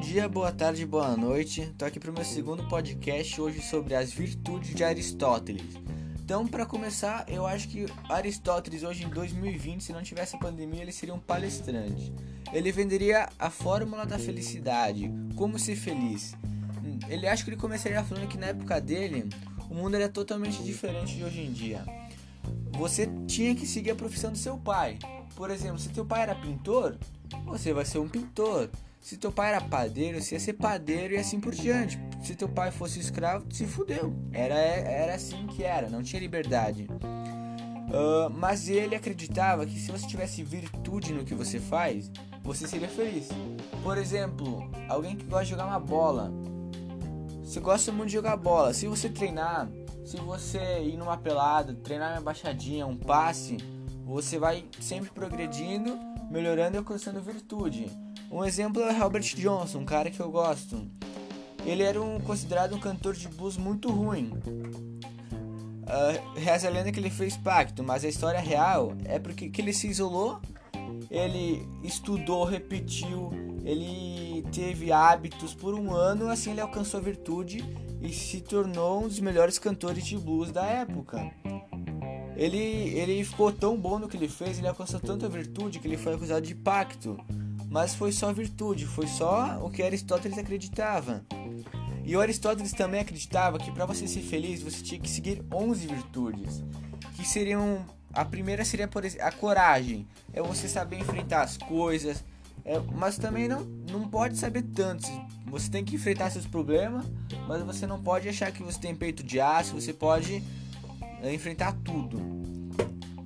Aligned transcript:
dia, 0.00 0.26
boa 0.28 0.50
tarde, 0.50 0.86
boa 0.86 1.14
noite. 1.14 1.74
Tô 1.76 1.84
aqui 1.84 2.00
pro 2.00 2.10
meu 2.10 2.24
segundo 2.24 2.66
podcast 2.68 3.38
hoje 3.38 3.60
sobre 3.60 3.94
as 3.94 4.10
virtudes 4.10 4.74
de 4.74 4.82
Aristóteles. 4.82 5.76
Então, 6.24 6.46
para 6.46 6.64
começar, 6.64 7.26
eu 7.28 7.46
acho 7.46 7.68
que 7.68 7.84
Aristóteles 8.08 8.82
hoje 8.82 9.04
em 9.04 9.10
2020, 9.10 9.84
se 9.84 9.92
não 9.92 10.02
tivesse 10.02 10.36
a 10.36 10.38
pandemia, 10.38 10.80
ele 10.80 10.90
seria 10.90 11.14
um 11.14 11.18
palestrante. 11.18 12.14
Ele 12.50 12.72
venderia 12.72 13.28
a 13.38 13.50
fórmula 13.50 14.06
da 14.06 14.18
felicidade, 14.18 15.12
como 15.36 15.58
ser 15.58 15.76
feliz. 15.76 16.34
Ele 17.06 17.28
acha 17.28 17.44
que 17.44 17.50
ele 17.50 17.56
começaria 17.58 18.02
falando 18.02 18.26
que 18.26 18.38
na 18.38 18.46
época 18.46 18.80
dele, 18.80 19.28
o 19.68 19.74
mundo 19.74 19.96
era 19.96 20.08
totalmente 20.08 20.62
diferente 20.62 21.14
de 21.14 21.24
hoje 21.24 21.42
em 21.42 21.52
dia. 21.52 21.84
Você 22.72 23.06
tinha 23.26 23.54
que 23.54 23.66
seguir 23.66 23.90
a 23.90 23.94
profissão 23.94 24.32
do 24.32 24.38
seu 24.38 24.56
pai. 24.56 24.98
Por 25.36 25.50
exemplo, 25.50 25.78
se 25.78 25.90
teu 25.90 26.06
pai 26.06 26.22
era 26.22 26.34
pintor, 26.34 26.96
você 27.44 27.74
vai 27.74 27.84
ser 27.84 27.98
um 27.98 28.08
pintor. 28.08 28.70
Se 29.00 29.16
teu 29.16 29.32
pai 29.32 29.54
era 29.54 29.60
padeiro, 29.62 30.20
você 30.20 30.34
ia 30.34 30.40
ser 30.40 30.52
padeiro 30.52 31.14
e 31.14 31.16
assim 31.16 31.40
por 31.40 31.54
diante. 31.54 31.98
Se 32.22 32.34
teu 32.34 32.48
pai 32.48 32.70
fosse 32.70 33.00
escravo, 33.00 33.46
se 33.50 33.66
fudeu. 33.66 34.14
Era, 34.30 34.54
era 34.54 35.14
assim 35.14 35.46
que 35.46 35.64
era, 35.64 35.88
não 35.88 36.02
tinha 36.02 36.20
liberdade. 36.20 36.86
Uh, 37.90 38.30
mas 38.30 38.68
ele 38.68 38.94
acreditava 38.94 39.66
que 39.66 39.80
se 39.80 39.90
você 39.90 40.06
tivesse 40.06 40.44
virtude 40.44 41.12
no 41.12 41.24
que 41.24 41.34
você 41.34 41.58
faz, 41.58 42.10
você 42.42 42.68
seria 42.68 42.88
feliz. 42.88 43.28
Por 43.82 43.96
exemplo, 43.96 44.70
alguém 44.88 45.16
que 45.16 45.24
gosta 45.24 45.44
de 45.44 45.50
jogar 45.50 45.66
uma 45.66 45.80
bola. 45.80 46.30
Você 47.42 47.58
gosta 47.58 47.90
muito 47.90 48.08
de 48.08 48.14
jogar 48.14 48.36
bola. 48.36 48.72
Se 48.74 48.86
você 48.86 49.08
treinar, 49.08 49.68
se 50.04 50.18
você 50.18 50.82
ir 50.84 50.96
numa 50.96 51.16
pelada, 51.16 51.74
treinar 51.74 52.12
uma 52.12 52.20
baixadinha, 52.20 52.86
um 52.86 52.96
passe, 52.96 53.56
você 54.04 54.38
vai 54.38 54.64
sempre 54.80 55.10
progredindo, 55.10 55.98
melhorando 56.30 56.76
e 56.76 56.78
alcançando 56.78 57.20
virtude. 57.20 57.90
Um 58.30 58.44
exemplo 58.44 58.80
é 58.82 58.92
Robert 58.92 59.24
Johnson, 59.34 59.80
um 59.80 59.84
cara 59.84 60.08
que 60.08 60.20
eu 60.20 60.30
gosto. 60.30 60.88
Ele 61.66 61.82
era 61.82 62.00
um, 62.00 62.20
considerado 62.20 62.76
um 62.76 62.78
cantor 62.78 63.14
de 63.14 63.26
blues 63.26 63.56
muito 63.56 63.90
ruim. 63.90 64.30
Uh, 65.82 66.38
reza 66.38 66.68
a 66.68 66.70
lenda 66.70 66.92
que 66.92 67.00
ele 67.00 67.10
fez 67.10 67.36
pacto, 67.36 67.82
mas 67.82 68.04
a 68.04 68.08
história 68.08 68.38
real 68.38 68.92
é 69.04 69.18
porque 69.18 69.48
que 69.50 69.60
ele 69.60 69.72
se 69.72 69.88
isolou, 69.88 70.40
ele 71.10 71.66
estudou, 71.82 72.44
repetiu, 72.44 73.30
ele 73.64 74.44
teve 74.52 74.92
hábitos 74.92 75.52
por 75.52 75.74
um 75.74 75.92
ano, 75.92 76.28
assim 76.28 76.52
ele 76.52 76.60
alcançou 76.60 77.00
a 77.00 77.02
virtude 77.02 77.64
e 78.00 78.12
se 78.12 78.40
tornou 78.40 79.02
um 79.02 79.08
dos 79.08 79.18
melhores 79.18 79.58
cantores 79.58 80.06
de 80.06 80.16
blues 80.16 80.52
da 80.52 80.64
época. 80.64 81.32
Ele, 82.36 82.56
ele 82.56 83.24
ficou 83.24 83.52
tão 83.52 83.76
bom 83.76 83.98
no 83.98 84.08
que 84.08 84.16
ele 84.16 84.28
fez, 84.28 84.58
ele 84.58 84.68
alcançou 84.68 85.00
tanta 85.00 85.28
virtude 85.28 85.80
que 85.80 85.88
ele 85.88 85.96
foi 85.96 86.14
acusado 86.14 86.46
de 86.46 86.54
pacto 86.54 87.18
mas 87.70 87.94
foi 87.94 88.10
só 88.10 88.32
virtude, 88.32 88.84
foi 88.84 89.06
só 89.06 89.64
o 89.64 89.70
que 89.70 89.82
Aristóteles 89.82 90.36
acreditava. 90.36 91.24
E 92.04 92.16
o 92.16 92.20
Aristóteles 92.20 92.72
também 92.72 93.00
acreditava 93.00 93.58
que 93.58 93.70
para 93.70 93.86
você 93.86 94.08
ser 94.08 94.22
feliz 94.22 94.60
você 94.62 94.82
tinha 94.82 95.00
que 95.00 95.08
seguir 95.08 95.44
11 95.52 95.86
virtudes, 95.86 96.64
que 97.14 97.26
seriam 97.26 97.86
a 98.12 98.24
primeira 98.24 98.64
seria 98.64 98.88
por 98.88 99.04
exemplo, 99.04 99.24
a 99.24 99.30
coragem, 99.30 100.06
é 100.32 100.42
você 100.42 100.68
saber 100.68 100.98
enfrentar 100.98 101.42
as 101.42 101.56
coisas, 101.56 102.24
é, 102.64 102.78
mas 102.92 103.16
também 103.16 103.46
não, 103.46 103.60
não 103.90 104.08
pode 104.08 104.36
saber 104.36 104.62
tanto. 104.62 105.06
Você 105.46 105.70
tem 105.70 105.84
que 105.84 105.94
enfrentar 105.94 106.30
seus 106.30 106.46
problemas, 106.46 107.06
mas 107.46 107.62
você 107.62 107.86
não 107.86 108.02
pode 108.02 108.28
achar 108.28 108.50
que 108.50 108.62
você 108.62 108.80
tem 108.80 108.94
peito 108.94 109.22
de 109.22 109.40
aço, 109.40 109.74
você 109.74 109.92
pode 109.92 110.42
é, 111.22 111.32
enfrentar 111.32 111.72
tudo. 111.84 112.20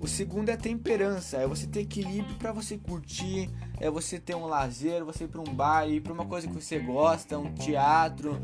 O 0.00 0.08
segundo 0.08 0.48
é 0.48 0.54
a 0.54 0.56
temperança, 0.56 1.36
é 1.36 1.46
você 1.46 1.64
ter 1.64 1.80
equilíbrio 1.80 2.34
para 2.34 2.50
você 2.50 2.76
curtir, 2.76 3.48
é 3.82 3.90
você 3.90 4.16
ter 4.16 4.36
um 4.36 4.46
lazer, 4.46 5.04
você 5.04 5.24
ir 5.24 5.28
para 5.28 5.40
um 5.40 5.54
bar, 5.54 5.88
ir 5.88 6.00
para 6.00 6.12
uma 6.12 6.24
coisa 6.24 6.46
que 6.46 6.54
você 6.54 6.78
gosta, 6.78 7.36
um 7.36 7.52
teatro, 7.52 8.40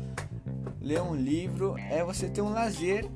ler 0.81 1.01
um 1.01 1.15
livro, 1.15 1.77
é 1.77 2.03
você 2.03 2.27
ter 2.27 2.41
um 2.41 2.49
lazer, 2.49 3.09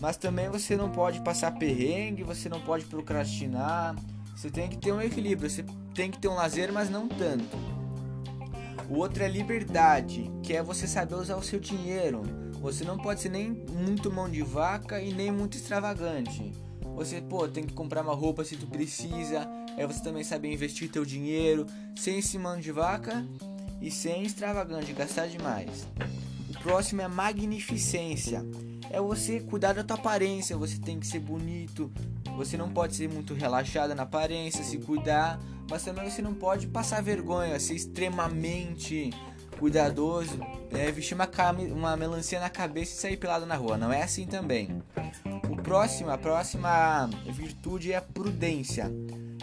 mas 0.00 0.16
também 0.16 0.48
você 0.48 0.74
não 0.74 0.90
pode 0.90 1.20
passar 1.20 1.50
perrengue, 1.58 2.22
você 2.22 2.48
não 2.48 2.62
pode 2.62 2.86
procrastinar, 2.86 3.94
você 4.34 4.48
tem 4.48 4.70
que 4.70 4.78
ter 4.78 4.90
um 4.90 5.02
equilíbrio, 5.02 5.50
você 5.50 5.66
tem 5.94 6.10
que 6.10 6.18
ter 6.18 6.28
um 6.28 6.34
lazer, 6.34 6.72
mas 6.72 6.88
não 6.88 7.06
tanto. 7.06 7.58
O 8.88 8.94
outro 8.94 9.22
é 9.22 9.28
liberdade, 9.28 10.30
que 10.42 10.56
é 10.56 10.62
você 10.62 10.86
saber 10.86 11.16
usar 11.16 11.36
o 11.36 11.42
seu 11.42 11.60
dinheiro. 11.60 12.22
Você 12.62 12.84
não 12.84 12.96
pode 12.96 13.20
ser 13.20 13.28
nem 13.28 13.50
muito 13.50 14.10
mão 14.10 14.30
de 14.30 14.40
vaca 14.40 14.98
e 14.98 15.12
nem 15.12 15.30
muito 15.30 15.58
extravagante. 15.58 16.52
Você, 16.96 17.20
pô, 17.20 17.46
tem 17.46 17.64
que 17.64 17.74
comprar 17.74 18.02
uma 18.02 18.14
roupa 18.14 18.42
se 18.42 18.56
tu 18.56 18.66
precisa. 18.66 19.46
É 19.76 19.86
você 19.86 20.02
também 20.02 20.24
saber 20.24 20.50
investir 20.50 20.90
teu 20.90 21.04
dinheiro 21.04 21.66
sem 21.94 22.18
esse 22.18 22.38
mano 22.38 22.62
de 22.62 22.72
vaca 22.72 23.24
e 23.82 23.90
sem 23.90 24.22
extravagante, 24.22 24.94
gastar 24.94 25.28
demais. 25.28 25.86
O 26.48 26.62
próximo 26.62 27.02
é 27.02 27.08
magnificência. 27.08 28.42
É 28.90 28.98
você 28.98 29.40
cuidar 29.40 29.74
da 29.74 29.84
tua 29.84 29.96
aparência, 29.96 30.56
você 30.56 30.78
tem 30.78 30.98
que 30.98 31.06
ser 31.06 31.20
bonito, 31.20 31.92
você 32.36 32.56
não 32.56 32.70
pode 32.70 32.96
ser 32.96 33.08
muito 33.08 33.34
relaxada 33.34 33.94
na 33.94 34.04
aparência, 34.04 34.64
se 34.64 34.78
cuidar, 34.78 35.38
mas 35.68 35.84
também 35.84 36.08
você 36.08 36.22
não 36.22 36.32
pode 36.32 36.66
passar 36.68 37.02
vergonha, 37.02 37.58
ser 37.60 37.74
extremamente 37.74 39.10
cuidadoso, 39.58 40.38
é, 40.70 40.90
vestir 40.90 41.14
uma, 41.14 41.28
uma 41.74 41.96
melancia 41.96 42.38
na 42.40 42.48
cabeça 42.48 42.92
e 42.92 43.00
sair 43.00 43.16
pelado 43.16 43.44
na 43.44 43.56
rua. 43.56 43.76
Não 43.76 43.92
é 43.92 44.02
assim 44.02 44.26
também. 44.26 44.82
O 45.50 45.56
próximo, 45.56 46.10
a 46.10 46.18
próxima 46.18 47.08
virtude 47.26 47.92
é 47.92 47.96
a 47.96 48.02
prudência, 48.02 48.90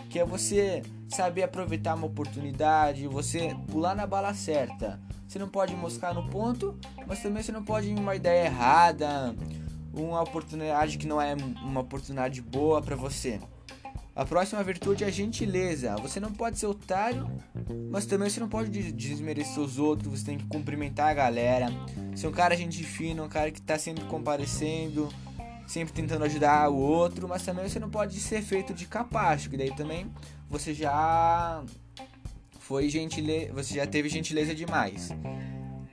que 0.09 0.19
é 0.19 0.25
você 0.25 0.83
saber 1.09 1.43
aproveitar 1.43 1.95
uma 1.95 2.07
oportunidade, 2.07 3.07
você 3.07 3.55
pular 3.71 3.95
na 3.95 4.05
bala 4.05 4.33
certa. 4.33 4.99
Você 5.27 5.39
não 5.39 5.47
pode 5.47 5.75
moscar 5.75 6.13
no 6.13 6.29
ponto, 6.29 6.77
mas 7.07 7.21
também 7.21 7.41
você 7.41 7.51
não 7.51 7.63
pode 7.63 7.89
ir 7.89 7.97
uma 7.97 8.15
ideia 8.15 8.45
errada, 8.45 9.35
uma 9.93 10.21
oportunidade 10.21 10.97
que 10.97 11.07
não 11.07 11.21
é 11.21 11.35
uma 11.35 11.81
oportunidade 11.81 12.41
boa 12.41 12.81
para 12.81 12.95
você. 12.95 13.39
A 14.15 14.23
próxima 14.23 14.63
virtude 14.63 15.03
é 15.03 15.07
a 15.07 15.11
gentileza. 15.11 15.95
Você 15.95 16.19
não 16.19 16.31
pode 16.31 16.59
ser 16.59 16.67
otário, 16.67 17.27
mas 17.89 18.05
também 18.05 18.29
você 18.29 18.39
não 18.39 18.47
pode 18.47 18.91
desmerecer 18.91 19.59
os 19.59 19.79
outros. 19.79 20.19
Você 20.19 20.25
tem 20.25 20.37
que 20.37 20.45
cumprimentar 20.45 21.09
a 21.09 21.13
galera. 21.15 21.67
Ser 22.15 22.27
um 22.27 22.31
cara 22.31 22.55
gente 22.55 22.83
fina, 22.83 23.23
um 23.23 23.29
cara 23.29 23.49
que 23.49 23.59
está 23.59 23.79
sempre 23.79 24.03
comparecendo, 24.05 25.09
sempre 25.67 25.93
tentando 25.93 26.25
ajudar 26.25 26.69
o 26.69 26.77
outro. 26.77 27.27
Mas 27.27 27.43
também 27.43 27.67
você 27.67 27.79
não 27.79 27.89
pode 27.89 28.19
ser 28.19 28.41
feito 28.41 28.73
de 28.73 28.85
capacho, 28.85 29.49
que 29.49 29.57
daí 29.57 29.75
também 29.75 30.11
você 30.49 30.73
já 30.73 31.63
foi 32.59 32.89
gentileza, 32.89 33.53
você 33.53 33.75
já 33.75 33.87
teve 33.87 34.09
gentileza 34.09 34.53
demais. 34.55 35.09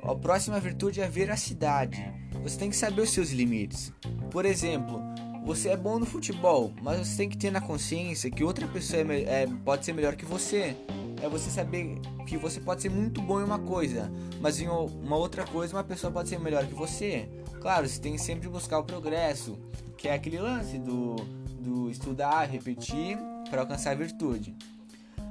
A 0.02 0.14
próxima 0.14 0.58
virtude 0.58 1.00
é 1.00 1.04
a 1.04 1.08
veracidade. 1.08 2.02
Você 2.42 2.58
tem 2.58 2.70
que 2.70 2.76
saber 2.76 3.02
os 3.02 3.10
seus 3.10 3.30
limites. 3.30 3.92
Por 4.30 4.46
exemplo, 4.46 5.00
você 5.44 5.70
é 5.70 5.76
bom 5.76 5.98
no 5.98 6.06
futebol, 6.06 6.72
mas 6.82 7.06
você 7.06 7.16
tem 7.16 7.28
que 7.28 7.36
ter 7.36 7.50
na 7.50 7.60
consciência 7.60 8.30
que 8.30 8.44
outra 8.44 8.66
pessoa 8.68 9.02
é, 9.12 9.42
é, 9.42 9.48
pode 9.64 9.84
ser 9.84 9.92
melhor 9.92 10.14
que 10.16 10.24
você. 10.24 10.76
É 11.22 11.28
você 11.28 11.50
saber 11.50 11.98
que 12.26 12.36
você 12.36 12.60
pode 12.60 12.80
ser 12.82 12.90
muito 12.90 13.20
bom 13.20 13.40
em 13.40 13.44
uma 13.44 13.58
coisa, 13.58 14.10
mas 14.40 14.60
em 14.60 14.68
uma 14.68 15.16
outra 15.16 15.44
coisa 15.44 15.76
uma 15.76 15.84
pessoa 15.84 16.12
pode 16.12 16.28
ser 16.28 16.40
melhor 16.40 16.66
que 16.66 16.74
você. 16.74 17.28
Claro, 17.60 17.86
você 17.86 18.00
tem 18.00 18.16
sempre 18.16 18.48
buscar 18.48 18.78
o 18.78 18.84
progresso, 18.84 19.58
que 19.98 20.08
é 20.08 20.14
aquele 20.14 20.38
lance 20.38 20.78
do, 20.78 21.16
do 21.60 21.90
estudar, 21.90 22.44
repetir 22.44 23.18
para 23.50 23.60
alcançar 23.60 23.90
a 23.90 23.94
virtude. 23.94 24.56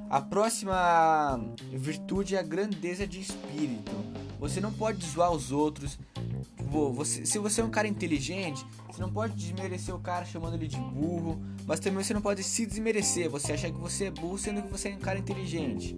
A 0.09 0.21
próxima 0.21 1.39
virtude 1.71 2.35
é 2.35 2.39
a 2.39 2.43
grandeza 2.43 3.07
de 3.07 3.19
espírito. 3.21 3.91
Você 4.39 4.59
não 4.59 4.71
pode 4.71 5.05
zoar 5.05 5.31
os 5.31 5.51
outros, 5.51 5.99
você, 6.69 7.25
se 7.25 7.39
você 7.39 7.61
é 7.61 7.63
um 7.63 7.69
cara 7.69 7.87
inteligente, 7.87 8.65
você 8.87 9.01
não 9.01 9.11
pode 9.11 9.33
desmerecer 9.33 9.93
o 9.93 9.99
cara 9.99 10.25
chamando 10.25 10.53
ele 10.53 10.67
de 10.67 10.77
burro, 10.77 11.41
mas 11.65 11.79
também 11.79 12.03
você 12.03 12.13
não 12.13 12.21
pode 12.21 12.43
se 12.43 12.65
desmerecer, 12.65 13.29
você 13.29 13.53
achar 13.53 13.71
que 13.71 13.79
você 13.79 14.05
é 14.05 14.11
burro 14.11 14.37
sendo 14.37 14.61
que 14.61 14.69
você 14.69 14.89
é 14.89 14.95
um 14.95 14.99
cara 14.99 15.17
inteligente. 15.17 15.95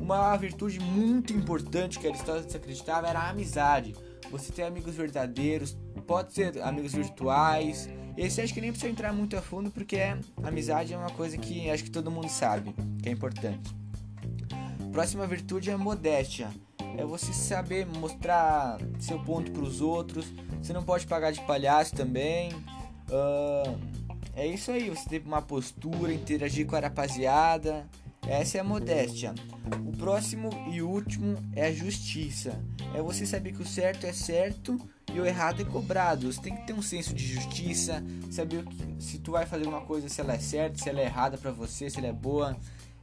Uma 0.00 0.36
virtude 0.36 0.80
muito 0.80 1.32
importante 1.32 1.98
que 1.98 2.06
Aristóteles 2.06 2.54
acreditava 2.54 3.08
era 3.08 3.20
a 3.20 3.30
amizade. 3.30 3.94
Você 4.30 4.52
tem 4.52 4.64
amigos 4.64 4.94
verdadeiros, 4.94 5.76
pode 6.06 6.32
ser 6.32 6.60
amigos 6.62 6.92
virtuais. 6.92 7.88
Esse 8.16 8.40
acho 8.40 8.54
que 8.54 8.60
nem 8.60 8.70
precisa 8.70 8.90
entrar 8.90 9.12
muito 9.12 9.36
a 9.36 9.42
fundo 9.42 9.70
porque 9.70 9.96
é, 9.96 10.18
amizade 10.42 10.92
é 10.94 10.96
uma 10.96 11.10
coisa 11.10 11.36
que 11.36 11.68
acho 11.70 11.84
que 11.84 11.90
todo 11.90 12.10
mundo 12.10 12.28
sabe 12.28 12.74
que 13.02 13.08
é 13.08 13.12
importante. 13.12 13.74
Próxima 14.92 15.26
virtude 15.26 15.70
é 15.70 15.76
modéstia 15.76 16.50
é 17.00 17.04
você 17.04 17.32
saber 17.32 17.86
mostrar 17.86 18.78
seu 18.98 19.18
ponto 19.18 19.50
para 19.50 19.62
os 19.62 19.80
outros. 19.80 20.26
Você 20.62 20.72
não 20.72 20.82
pode 20.82 21.06
pagar 21.06 21.32
de 21.32 21.40
palhaço 21.46 21.94
também. 21.94 22.52
Uh, 22.52 23.78
é 24.34 24.46
isso 24.46 24.70
aí, 24.70 24.90
você 24.90 25.08
ter 25.08 25.22
uma 25.24 25.40
postura, 25.40 26.12
interagir 26.12 26.66
com 26.66 26.76
a 26.76 26.80
rapaziada. 26.80 27.88
Essa 28.28 28.58
é 28.58 28.60
a 28.60 28.64
modéstia. 28.64 29.34
O 29.86 29.96
próximo 29.96 30.50
e 30.70 30.82
último 30.82 31.36
é 31.56 31.66
a 31.66 31.72
justiça. 31.72 32.62
É 32.94 33.00
você 33.00 33.24
saber 33.24 33.52
que 33.52 33.62
o 33.62 33.66
certo 33.66 34.04
é 34.04 34.12
certo 34.12 34.78
e 35.12 35.18
o 35.18 35.24
errado 35.24 35.62
é 35.62 35.64
cobrado. 35.64 36.30
Você 36.30 36.40
tem 36.40 36.54
que 36.54 36.66
ter 36.66 36.74
um 36.74 36.82
senso 36.82 37.14
de 37.14 37.26
justiça, 37.26 38.04
saber 38.30 38.62
se 38.98 39.18
tu 39.18 39.32
vai 39.32 39.46
fazer 39.46 39.66
uma 39.66 39.80
coisa, 39.80 40.08
se 40.08 40.20
ela 40.20 40.34
é 40.34 40.38
certa, 40.38 40.78
se 40.78 40.88
ela 40.88 41.00
é 41.00 41.06
errada 41.06 41.38
para 41.38 41.50
você, 41.50 41.88
se 41.88 41.98
ela 41.98 42.08
é 42.08 42.12
boa. 42.12 42.56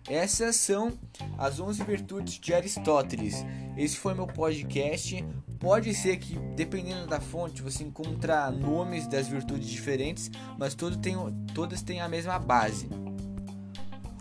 Essas 0.07 0.55
são 0.55 0.93
as 1.37 1.59
11 1.59 1.83
virtudes 1.83 2.39
de 2.39 2.53
Aristóteles. 2.53 3.45
Esse 3.75 3.97
foi 3.97 4.13
meu 4.13 4.25
podcast. 4.25 5.23
Pode 5.59 5.93
ser 5.93 6.17
que, 6.17 6.37
dependendo 6.55 7.07
da 7.07 7.19
fonte, 7.19 7.61
você 7.61 7.83
encontra 7.83 8.49
nomes 8.49 9.07
das 9.07 9.27
virtudes 9.27 9.67
diferentes, 9.67 10.31
mas 10.57 10.75
tem, 11.01 11.15
todas 11.53 11.81
têm 11.81 11.99
a 11.99 12.07
mesma 12.07 12.39
base. 12.39 12.87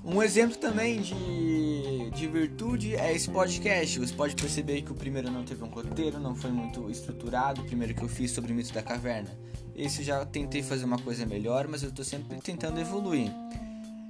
Um 0.04 0.22
exemplo 0.22 0.56
também 0.56 1.00
de, 1.00 2.10
de 2.10 2.26
virtude 2.26 2.96
é 2.96 3.12
esse 3.12 3.28
podcast. 3.28 3.98
Você 3.98 4.14
pode 4.14 4.34
perceber 4.34 4.82
que 4.82 4.92
o 4.92 4.94
primeiro 4.94 5.30
não 5.30 5.44
teve 5.44 5.62
um 5.62 5.68
roteiro, 5.68 6.18
não 6.18 6.34
foi 6.34 6.50
muito 6.50 6.90
estruturado. 6.90 7.60
O 7.60 7.64
primeiro 7.64 7.94
que 7.94 8.02
eu 8.02 8.08
fiz 8.08 8.30
sobre 8.30 8.52
o 8.52 8.54
mito 8.54 8.72
da 8.72 8.82
caverna. 8.82 9.30
Esse 9.74 10.02
já 10.02 10.24
tentei 10.24 10.62
fazer 10.62 10.84
uma 10.84 10.98
coisa 10.98 11.26
melhor, 11.26 11.68
mas 11.68 11.82
eu 11.82 11.90
estou 11.90 12.04
sempre 12.04 12.40
tentando 12.40 12.80
evoluir. 12.80 13.30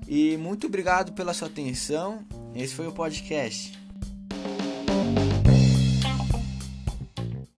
E 0.08 0.36
muito 0.36 0.66
obrigado 0.66 1.12
pela 1.12 1.34
sua 1.34 1.48
atenção. 1.48 2.24
Esse 2.54 2.74
foi 2.74 2.86
o 2.86 2.92
podcast. 2.92 3.85